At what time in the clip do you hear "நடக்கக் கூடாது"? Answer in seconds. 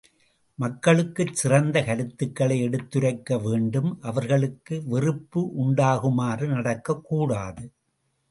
6.47-7.65